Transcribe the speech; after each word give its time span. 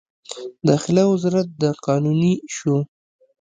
داخله 0.67 1.03
وزارت 1.11 1.47
د 1.61 1.63
قانوني 1.85 2.33
شو. 2.55 2.75